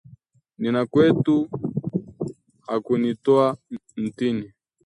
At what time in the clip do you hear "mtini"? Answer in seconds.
3.97-4.53